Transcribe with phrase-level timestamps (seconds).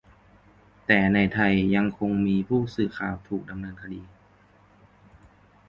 [0.85, 4.01] แต่ในไทยยังคงมีผู้สื่อข่าวถูกดำเนินคดี